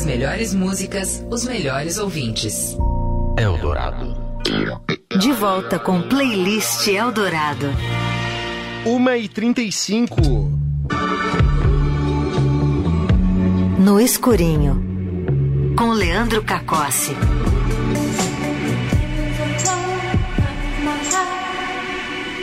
[0.00, 2.74] As melhores músicas, os melhores ouvintes.
[3.36, 4.16] Eldorado.
[5.18, 7.66] De volta com Playlist Eldorado.
[8.86, 10.16] 1h35.
[13.78, 14.82] No Escurinho.
[15.76, 17.14] Com Leandro Cacossi.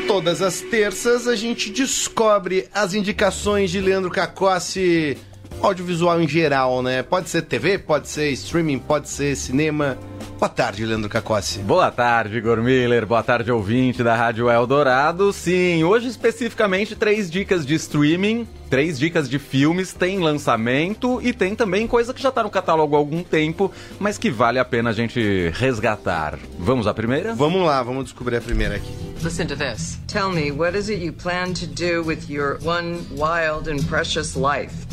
[0.08, 5.18] Todas as terças a gente descobre as indicações de Leandro Cacossi,
[5.62, 7.04] audiovisual em geral, né?
[7.04, 9.98] Pode ser TV, pode ser streaming, pode ser cinema.
[10.40, 11.60] Boa tarde, Leandro Cacossi.
[11.60, 13.08] Boa tarde, Igor Miller.
[13.08, 15.34] Boa tarde, ouvinte da Rádio Eldorado.
[15.34, 21.56] Sim, hoje especificamente três dicas de streaming, três dicas de filmes, tem lançamento e tem
[21.56, 24.92] também coisa que já tá no catálogo há algum tempo, mas que vale a pena
[24.92, 26.38] a gente resgatar.
[26.60, 27.34] Vamos à primeira?
[27.34, 28.92] Vamos lá, vamos descobrir a primeira aqui.
[29.24, 29.98] Listen to this.
[30.06, 34.36] Tell me, what is it you plan to do with your one wild and precious
[34.36, 34.86] life?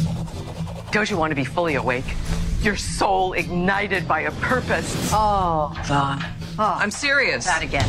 [0.95, 2.05] Don't you want to be fully awake?
[2.63, 5.11] Your soul ignited by a purpose.
[5.13, 6.25] Oh, Vaughn.
[6.57, 7.47] Oh, I'm serious.
[7.47, 7.89] That again.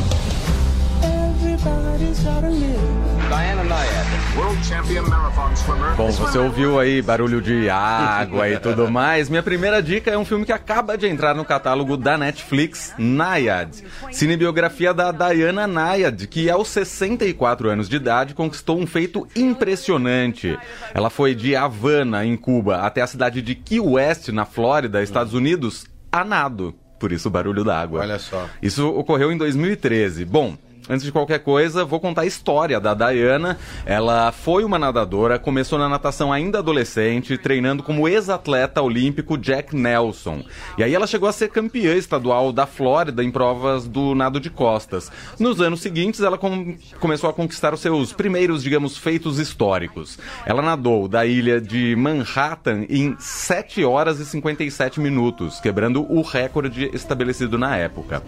[3.30, 5.96] Diana Nyad, world champion marathon swimmer.
[5.96, 9.30] Bom, você ouviu aí barulho de água e tudo mais.
[9.30, 13.82] Minha primeira dica é um filme que acaba de entrar no catálogo da Netflix, Nayad.
[14.12, 20.58] Cinebiografia da Diana Nayad, que aos 64 anos de idade conquistou um feito impressionante.
[20.92, 25.32] Ela foi de Havana, em Cuba, até a cidade de Key West, na Flórida, Estados
[25.32, 26.74] Unidos, a nado.
[26.98, 28.00] Por isso o barulho da água.
[28.00, 28.48] Olha só.
[28.62, 30.24] Isso ocorreu em 2013.
[30.24, 30.56] Bom,
[30.88, 33.58] Antes de qualquer coisa, vou contar a história da Diana.
[33.84, 40.44] Ela foi uma nadadora, começou na natação ainda adolescente, treinando como ex-atleta olímpico Jack Nelson.
[40.78, 44.48] E aí ela chegou a ser campeã estadual da Flórida em provas do nado de
[44.48, 45.10] costas.
[45.40, 50.18] Nos anos seguintes, ela com começou a conquistar os seus primeiros, digamos, feitos históricos.
[50.44, 56.90] Ela nadou da ilha de Manhattan em 7 horas e 57 minutos, quebrando o recorde
[56.92, 58.22] estabelecido na época.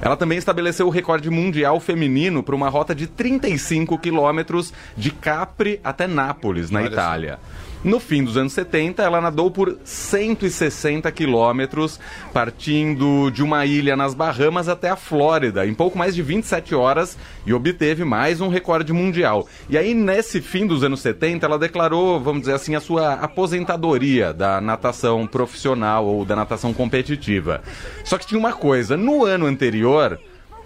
[0.00, 2.03] Ela também estabeleceu o recorde mundial feminino
[2.42, 7.38] para uma rota de 35 quilômetros de Capri até Nápoles, na Olha Itália.
[7.84, 12.00] No fim dos anos 70, ela nadou por 160 quilômetros,
[12.32, 17.18] partindo de uma ilha nas Bahamas até a Flórida, em pouco mais de 27 horas,
[17.44, 19.46] e obteve mais um recorde mundial.
[19.68, 24.32] E aí, nesse fim dos anos 70, ela declarou, vamos dizer assim, a sua aposentadoria
[24.32, 27.62] da natação profissional ou da natação competitiva.
[28.02, 30.18] Só que tinha uma coisa, no ano anterior,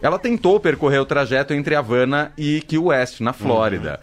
[0.02, 4.00] ela tentou percorrer o trajeto entre Havana e Key West, na Flórida.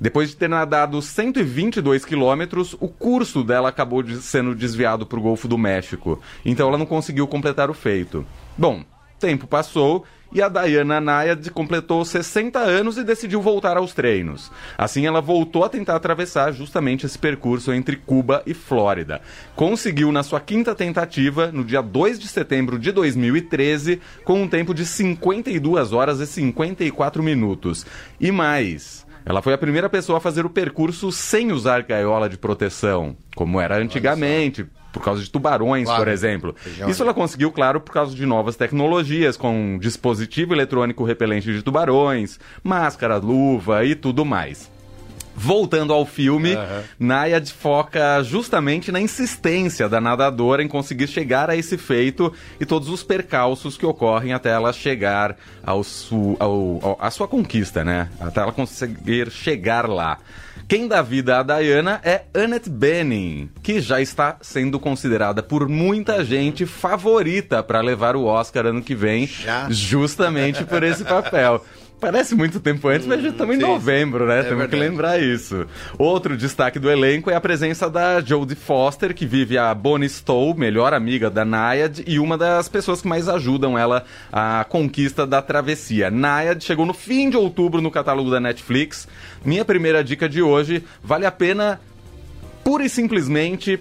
[0.00, 5.22] Depois de ter nadado 122 quilômetros, o curso dela acabou de- sendo desviado para o
[5.22, 6.20] Golfo do México.
[6.44, 8.24] Então ela não conseguiu completar o feito.
[8.56, 8.84] Bom,
[9.18, 14.50] tempo passou e a Diana Nayad completou 60 anos e decidiu voltar aos treinos.
[14.76, 19.22] Assim, ela voltou a tentar atravessar justamente esse percurso entre Cuba e Flórida.
[19.56, 24.74] Conseguiu na sua quinta tentativa, no dia 2 de setembro de 2013, com um tempo
[24.74, 27.86] de 52 horas e 54 minutos.
[28.20, 29.06] E mais.
[29.24, 33.60] Ela foi a primeira pessoa a fazer o percurso sem usar gaiola de proteção, como
[33.60, 34.66] era antigamente,
[34.98, 36.02] por causa de tubarões, Claro.
[36.04, 36.54] por exemplo.
[36.88, 42.38] Isso ela conseguiu, claro, por causa de novas tecnologias, com dispositivo eletrônico repelente de tubarões,
[42.62, 44.70] máscara, luva e tudo mais.
[45.40, 46.56] Voltando ao filme,
[46.98, 52.88] Nayad foca justamente na insistência da nadadora em conseguir chegar a esse feito e todos
[52.88, 58.08] os percalços que ocorrem até ela chegar ao su, ao, ao- à sua conquista, né?
[58.20, 60.18] Até ela conseguir chegar lá.
[60.68, 66.22] Quem dá vida à Diana é Annette Bening, que já está sendo considerada por muita
[66.22, 69.66] gente favorita para levar o Oscar ano que vem, Já?
[69.70, 71.64] justamente por esse papel.
[72.00, 73.66] Parece muito tempo antes, mas já estamos em sim.
[73.66, 74.40] novembro, né?
[74.40, 74.90] É Temos que verdade.
[74.90, 75.66] lembrar isso.
[75.98, 80.56] Outro destaque do elenco é a presença da Jodie Foster, que vive a Bonnie Stowe,
[80.56, 85.42] melhor amiga da Nayad, e uma das pessoas que mais ajudam ela à conquista da
[85.42, 86.08] travessia.
[86.08, 89.08] Nayad chegou no fim de outubro no catálogo da Netflix.
[89.44, 91.80] Minha primeira dica de hoje vale a pena
[92.62, 93.80] pura e simplesmente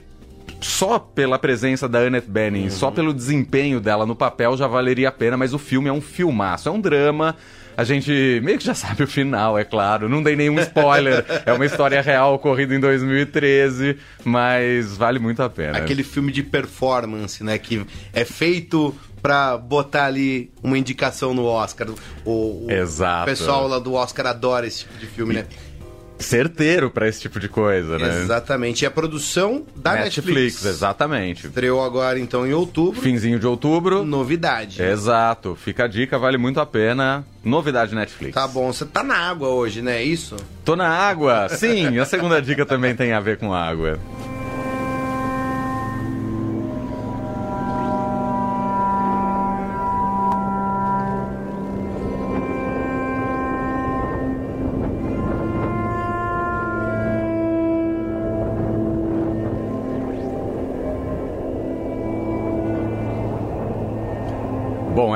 [0.61, 5.11] só pela presença da Annette Bening, só pelo desempenho dela no papel já valeria a
[5.11, 7.35] pena, mas o filme é um filmaço, é um drama.
[7.75, 10.09] A gente meio que já sabe o final, é claro.
[10.09, 11.23] Não dei nenhum spoiler.
[11.45, 15.77] é uma história real ocorrida em 2013, mas vale muito a pena.
[15.77, 17.59] Aquele filme de performance, né?
[17.59, 21.87] Que é feito pra botar ali uma indicação no Oscar.
[22.25, 23.25] O, o Exato.
[23.25, 25.45] pessoal lá do Oscar adora esse tipo de filme, né?
[26.19, 28.23] Certeiro pra esse tipo de coisa, né?
[28.23, 28.83] Exatamente.
[28.83, 30.27] E a produção da Netflix.
[30.27, 31.47] Netflix, exatamente.
[31.47, 33.01] Estreou agora, então, em outubro.
[33.01, 34.03] Finzinho de outubro.
[34.03, 34.81] Novidade.
[34.81, 35.55] Exato.
[35.55, 37.25] Fica a dica, vale muito a pena.
[37.43, 38.33] Novidade Netflix.
[38.33, 38.71] Tá bom.
[38.71, 39.97] Você tá na água hoje, né?
[39.97, 40.35] É isso?
[40.65, 41.47] Tô na água.
[41.49, 43.99] Sim, a segunda dica também tem a ver com água.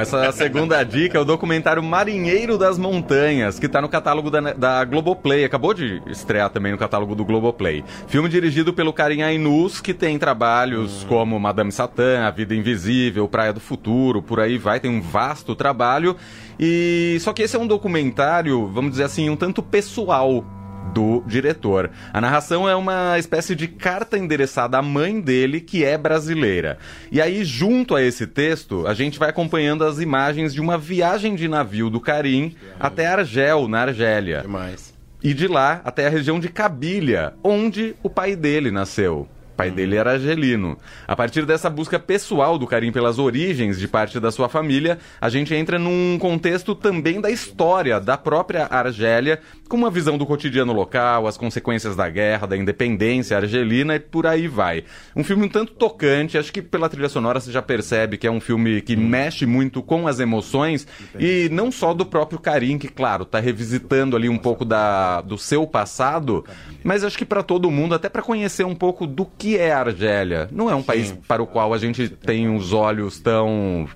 [0.02, 4.84] Essa segunda dica é o documentário Marinheiro das Montanhas, que está no catálogo da, da
[4.84, 5.44] Globoplay.
[5.44, 7.84] Acabou de estrear também no catálogo do Globoplay.
[8.08, 13.54] Filme dirigido pelo Karim Ainus, que tem trabalhos como Madame Satã, A Vida Invisível, Praia
[13.54, 16.16] do Futuro, por aí vai, tem um vasto trabalho.
[16.60, 20.44] E só que esse é um documentário, vamos dizer assim, um tanto pessoal
[20.94, 21.90] do diretor.
[22.12, 26.78] A narração é uma espécie de carta endereçada à mãe dele, que é brasileira.
[27.12, 31.36] E aí, junto a esse texto, a gente vai acompanhando as imagens de uma viagem
[31.36, 34.42] de navio do Carim até Argel, na Argélia.
[34.42, 34.94] Demais.
[35.24, 39.28] E de lá até a região de Cabilha, onde o pai dele nasceu.
[39.54, 40.76] O pai dele era argelino.
[41.08, 45.30] A partir dessa busca pessoal do Karim pelas origens de parte da sua família, a
[45.30, 49.40] gente entra num contexto também da história da própria Argélia,
[49.72, 54.28] com uma visão do cotidiano local, as consequências da guerra, da independência argelina e por
[54.28, 54.84] aí vai.
[55.16, 58.32] Um filme um tanto tocante, acho que pela trilha sonora você já percebe que é
[58.32, 60.86] um filme que mexe muito com as emoções
[61.18, 65.38] e não só do próprio Karim, que claro, tá revisitando ali um pouco da, do
[65.38, 66.44] seu passado,
[66.84, 69.80] mas acho que para todo mundo, até para conhecer um pouco do que é a
[69.80, 70.50] Argélia.
[70.52, 73.88] Não é um país para o qual a gente tem os olhos tão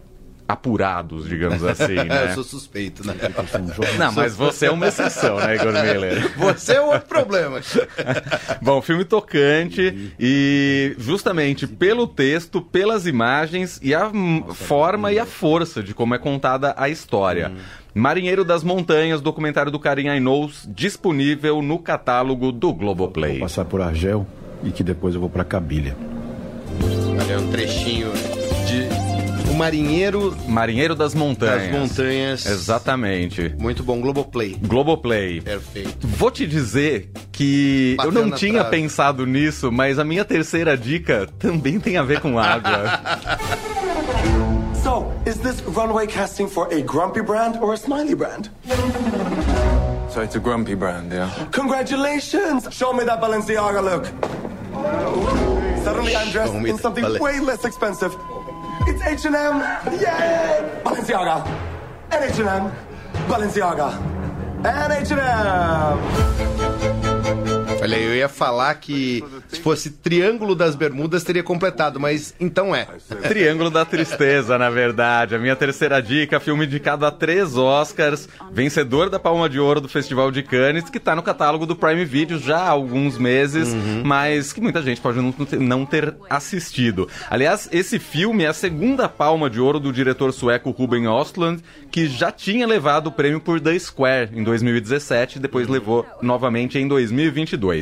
[0.47, 2.30] apurados, digamos assim, né?
[2.30, 3.15] Eu sou suspeito, né?
[3.97, 6.31] Não, mas você é uma exceção, né, Igor Miller?
[6.38, 7.59] Você é outro problema.
[8.62, 15.25] Bom, filme tocante e justamente pelo texto, pelas imagens e a hum, forma e a
[15.25, 17.51] força de como é contada a história.
[17.94, 23.39] Marinheiro das Montanhas, documentário do Karim Ainous, disponível no catálogo do Globoplay.
[23.39, 24.27] Passar por Argel
[24.63, 25.95] e que depois eu vou pra Cabilha.
[27.18, 28.12] Olha, um trechinho
[29.56, 31.72] Marinheiro Marinheiro das Montanhas.
[31.72, 32.46] das Montanhas.
[32.46, 33.54] Exatamente.
[33.57, 34.57] Muito bom, Globoplay.
[34.62, 35.42] Globoplay.
[35.42, 36.07] Perfeito.
[36.07, 38.69] Vou te dizer que eu Bateu não na tinha trave.
[38.78, 43.00] pensado nisso, mas a minha terceira dica também tem a ver com água.
[44.84, 48.52] So, is this runway casting for a grumpy brand or a smiley brand?
[50.12, 51.28] So it's a grumpy brand, yeah?
[51.52, 52.68] Congratulations!
[52.72, 54.06] Show me that Balenciaga look.
[55.84, 58.16] Suddenly I'm dressed in something way less expensive.
[58.81, 59.33] It's H&M!
[60.00, 60.81] Yay!
[60.83, 61.45] Balenciaga!
[62.12, 62.72] And H&M!
[63.27, 63.89] Balenciaga!
[64.66, 66.55] And H&M!
[67.85, 72.87] Olha, eu ia falar que se fosse Triângulo das Bermudas teria completado, mas então é.
[73.27, 75.35] Triângulo da Tristeza, na verdade.
[75.35, 79.87] A minha terceira dica, filme indicado a três Oscars, vencedor da Palma de Ouro do
[79.87, 83.69] Festival de Cannes, que está no catálogo do Prime Video já há alguns meses,
[84.03, 85.19] mas que muita gente pode
[85.59, 87.07] não ter, assistido.
[87.29, 91.61] Aliás, esse filme é a segunda Palma de Ouro do diretor sueco Ruben Östlund,
[91.91, 96.77] que já tinha levado o prêmio por The Square em 2017 e depois levou novamente
[96.79, 97.75] em 2022.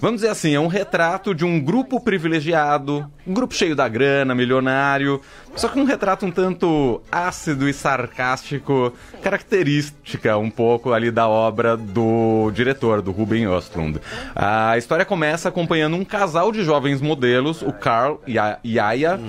[0.00, 4.34] Vamos dizer assim, é um retrato de um grupo privilegiado, um grupo cheio da grana,
[4.34, 5.20] milionário,
[5.58, 11.76] só que um retrato um tanto ácido e sarcástico, característica um pouco ali da obra
[11.76, 14.00] do diretor, do Ruben Östlund.
[14.34, 19.20] A história começa acompanhando um casal de jovens modelos, o Carl e a Yaya.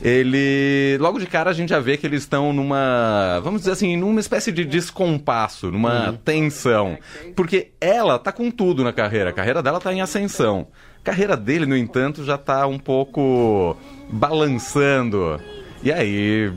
[0.00, 0.98] Ele.
[1.00, 3.40] Logo de cara a gente já vê que eles estão numa.
[3.42, 6.98] Vamos dizer assim, numa espécie de descompasso, numa tensão.
[7.36, 9.30] Porque ela tá com tudo na carreira.
[9.30, 10.66] A carreira dela tá em ascensão.
[11.04, 13.76] A carreira dele, no entanto, já tá um pouco
[14.08, 15.38] balançando.
[15.82, 16.50] E aí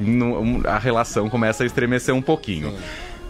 [0.66, 2.74] a relação começa a estremecer um pouquinho.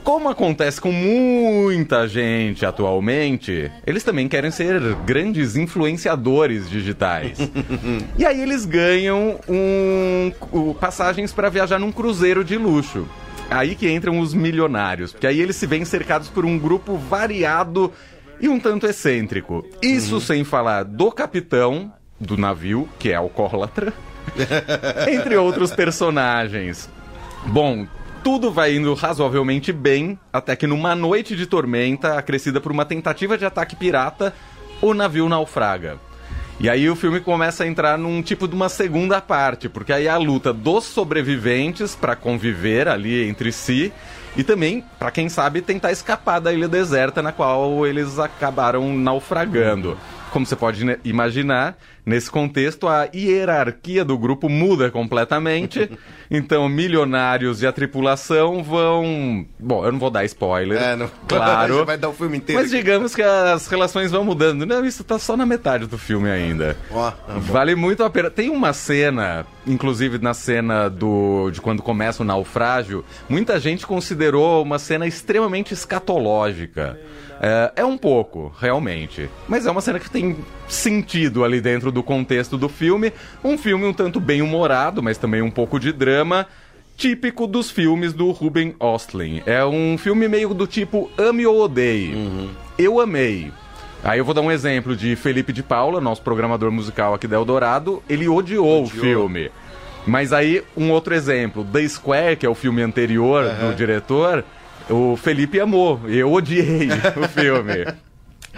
[0.03, 7.39] Como acontece com muita gente atualmente, eles também querem ser grandes influenciadores digitais.
[8.15, 13.07] e aí eles ganham um, o- passagens para viajar num cruzeiro de luxo.
[13.50, 17.91] Aí que entram os milionários, porque aí eles se veem cercados por um grupo variado
[18.39, 19.65] e um tanto excêntrico.
[19.82, 23.94] Isso sem falar do capitão do navio, que é alcoólatra,
[25.10, 26.89] entre outros personagens.
[27.46, 27.88] Bom,
[28.24, 33.38] tudo vai indo razoavelmente bem, até que numa noite de tormenta, acrescida por uma tentativa
[33.38, 34.34] de ataque pirata,
[34.82, 35.98] o navio naufraga.
[36.60, 40.08] E aí o filme começa a entrar num tipo de uma segunda parte, porque aí
[40.08, 43.94] é a luta dos sobreviventes para conviver ali entre si
[44.36, 49.98] e também, para quem sabe, tentar escapar da ilha deserta na qual eles acabaram naufragando.
[50.38, 55.89] Como você pode imaginar, nesse contexto a hierarquia do grupo muda completamente.
[56.29, 59.46] Então, milionários e a tripulação vão.
[59.58, 60.77] Bom, eu não vou dar spoiler.
[60.77, 61.10] É, não.
[61.25, 61.86] Claro.
[61.88, 62.62] Vai dar o filme inteiro.
[62.62, 64.65] Mas digamos que as relações vão mudando.
[64.65, 66.75] Não, isso tá só na metade do filme ainda.
[66.89, 67.39] Tá bom.
[67.39, 68.29] Vale muito a pena.
[68.29, 74.62] Tem uma cena, inclusive na cena do de quando começa o naufrágio, muita gente considerou
[74.62, 77.00] uma cena extremamente escatológica.
[77.41, 79.29] É, é um pouco, realmente.
[79.48, 83.13] Mas é uma cena que tem sentido ali dentro do contexto do filme.
[83.44, 86.48] Um filme um tanto bem humorado, mas também um pouco de drama.
[86.96, 89.44] típico dos filmes do Ruben Ostlin.
[89.46, 92.50] É um filme meio do tipo ame ou odeie.
[92.77, 93.51] Eu amei.
[94.03, 97.36] Aí eu vou dar um exemplo de Felipe de Paula, nosso programador musical aqui da
[97.36, 98.01] Eldorado.
[98.10, 99.51] Ele odiou, o filme.
[100.06, 101.65] Mas aí, um outro exemplo.
[101.65, 104.44] The Square, que é o filme anterior do diretor,
[104.89, 106.00] o Felipe amou.
[106.08, 107.86] Eu odiei o filme.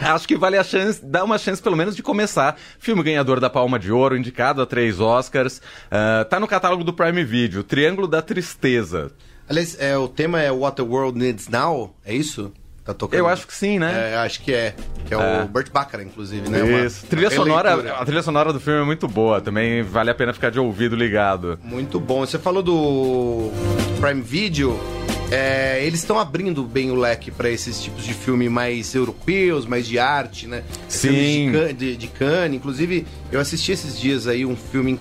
[0.02, 2.56] Acho que vale a chance, dá uma chance pelo menos de começar.
[2.80, 5.62] Filme ganhador da Palma de Ouro, indicado a três Oscars.
[5.92, 9.12] Ah, tá no catálogo do Prime Video, Triângulo da Tristeza.
[9.50, 12.52] Aliás, é, o tema é What the World Needs Now, é isso?
[12.86, 13.20] Tá tocando?
[13.20, 14.14] Eu acho que sim, né?
[14.14, 14.74] É, acho que é.
[15.06, 15.44] Que é, É.
[15.44, 16.64] o Burt Bacharach, inclusive, né?
[16.64, 17.06] Uma- Isso.
[17.08, 20.34] Trilha uma sonora, a trilha sonora do filme é muito boa, também vale a pena
[20.34, 21.60] ficar de ouvido ligado.
[21.64, 22.22] Muito bom.
[22.26, 23.52] Você falou do
[24.00, 24.80] Prime Video.
[25.32, 29.86] É, eles estão abrindo bem o leque para esses tipos de filme mais europeus, mais
[29.88, 30.64] de arte, né?
[30.88, 31.52] Sim.
[31.52, 32.58] De, de, de Cannes.
[32.58, 35.00] Inclusive, eu assisti esses dias aí um filme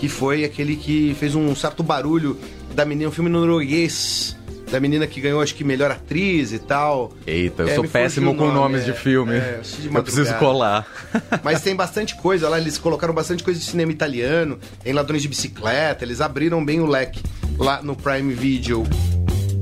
[0.00, 2.38] que foi aquele que fez um certo barulho
[2.74, 4.34] da menina, um filme norueguês.
[4.70, 7.14] Da menina que ganhou, acho que, melhor atriz e tal.
[7.26, 9.32] Eita, eu É, sou péssimo o com nome, nomes é, de filme.
[9.34, 9.60] é,
[9.94, 10.86] eu preciso colar.
[11.42, 15.28] Mas tem bastante coisa lá, eles colocaram bastante coisa de cinema italiano, em ladrões de
[15.28, 17.22] bicicleta, eles abriram bem o leque
[17.56, 18.84] lá no Prime Video.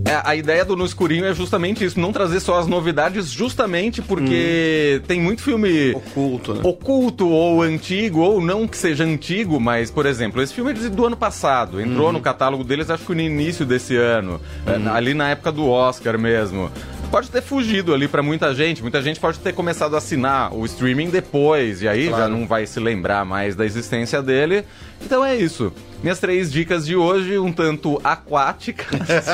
[0.08, 4.00] É, a ideia do No Escurinho é justamente isso, não trazer só as novidades, justamente
[4.00, 6.60] porque tem muito filme oculto, né?
[6.62, 11.06] oculto ou antigo, ou não que seja antigo, mas, por exemplo, esse filme é do
[11.06, 12.12] ano passado, entrou Uhum.
[12.12, 16.16] no catálogo deles acho que no início desse ano, é, ali na época do Oscar
[16.18, 16.70] mesmo.
[17.10, 20.64] Pode ter fugido ali pra muita gente, muita gente pode ter começado a assinar o
[20.66, 22.32] streaming depois, e aí já Claro.
[22.32, 24.64] não vai se lembrar mais da existência dele.
[25.06, 25.72] Então é isso.
[26.02, 29.24] Minhas três dicas de hoje, um tanto aquáticas,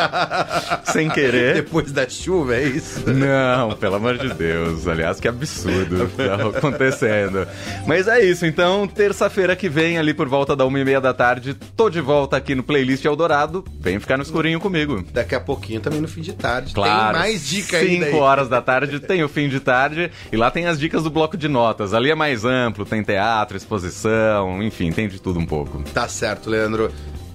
[0.85, 1.55] sem querer.
[1.55, 3.11] Depois da chuva, é isso?
[3.11, 4.87] Não, pelo amor de Deus.
[4.87, 7.47] Aliás, que absurdo que tá acontecendo.
[7.87, 11.13] Mas é isso, então, terça-feira que vem, ali por volta da uma e meia da
[11.13, 13.65] tarde, tô de volta aqui no Playlist Eldorado.
[13.81, 15.05] Vem ficar no escurinho comigo.
[15.13, 16.75] Daqui a pouquinho também no fim de tarde.
[16.75, 17.13] Claro.
[17.13, 18.23] Tem mais dica ainda 5 aí.
[18.23, 21.37] horas da tarde tem o fim de tarde e lá tem as dicas do bloco
[21.37, 21.93] de notas.
[21.93, 25.62] Ali é mais amplo, tem teatro, exposição, enfim, tem de tudo um pouco.
[25.93, 26.91] Tá certo, Leandro.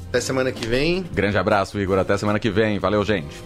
[0.09, 1.03] Até semana que vem.
[1.13, 1.99] Grande abraço, Igor.
[1.99, 2.79] Até semana que vem.
[2.79, 3.43] Valeu, gente.